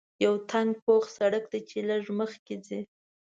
یو 0.25 0.33
تنګ 0.51 0.69
پوخ 0.85 1.03
سړک 1.17 1.43
دی 1.51 1.59
چې 1.69 1.77
لږ 1.89 2.03
مخکې 2.19 2.55
ځې. 2.65 2.79